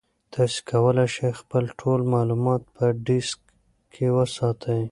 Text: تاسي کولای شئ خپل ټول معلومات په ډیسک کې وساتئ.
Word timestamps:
تاسي 0.33 0.59
کولای 0.69 1.07
شئ 1.15 1.31
خپل 1.41 1.63
ټول 1.79 1.99
معلومات 2.13 2.61
په 2.75 2.85
ډیسک 3.05 3.39
کې 3.93 4.05
وساتئ. 4.15 4.81